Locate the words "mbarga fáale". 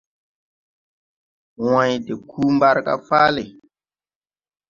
2.55-3.43